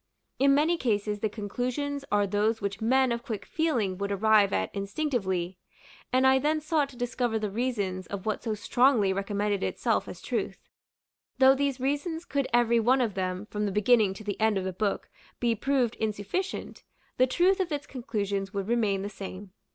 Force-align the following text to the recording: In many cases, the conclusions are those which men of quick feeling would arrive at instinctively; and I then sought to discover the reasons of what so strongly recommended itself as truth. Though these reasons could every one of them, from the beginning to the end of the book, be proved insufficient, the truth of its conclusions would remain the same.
In 0.39 0.55
many 0.55 0.77
cases, 0.77 1.19
the 1.19 1.29
conclusions 1.29 2.03
are 2.11 2.25
those 2.25 2.59
which 2.59 2.81
men 2.81 3.11
of 3.11 3.21
quick 3.21 3.45
feeling 3.45 3.99
would 3.99 4.11
arrive 4.11 4.51
at 4.51 4.73
instinctively; 4.73 5.59
and 6.11 6.25
I 6.25 6.39
then 6.39 6.59
sought 6.59 6.89
to 6.89 6.97
discover 6.97 7.37
the 7.37 7.51
reasons 7.51 8.07
of 8.07 8.25
what 8.25 8.41
so 8.41 8.55
strongly 8.55 9.13
recommended 9.13 9.61
itself 9.61 10.07
as 10.07 10.19
truth. 10.19 10.57
Though 11.37 11.53
these 11.53 11.79
reasons 11.79 12.25
could 12.25 12.47
every 12.51 12.79
one 12.79 12.99
of 12.99 13.13
them, 13.13 13.45
from 13.51 13.67
the 13.67 13.71
beginning 13.71 14.15
to 14.15 14.23
the 14.23 14.41
end 14.41 14.57
of 14.57 14.63
the 14.63 14.73
book, 14.73 15.07
be 15.39 15.53
proved 15.53 15.93
insufficient, 15.97 16.83
the 17.17 17.27
truth 17.27 17.59
of 17.59 17.71
its 17.71 17.85
conclusions 17.85 18.51
would 18.51 18.67
remain 18.67 19.03
the 19.03 19.07
same. 19.07 19.51